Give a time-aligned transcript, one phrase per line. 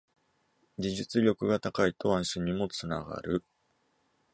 [0.79, 3.43] 技術力が高いと安心にもつながる